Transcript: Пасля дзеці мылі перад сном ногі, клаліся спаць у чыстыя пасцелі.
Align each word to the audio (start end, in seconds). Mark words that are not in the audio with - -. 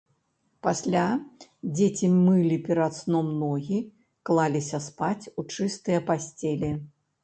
Пасля 0.67 1.03
дзеці 1.75 2.07
мылі 2.25 2.57
перад 2.69 2.97
сном 3.03 3.31
ногі, 3.45 3.79
клаліся 4.31 4.85
спаць 4.91 5.25
у 5.39 5.51
чыстыя 5.53 5.99
пасцелі. 6.13 6.79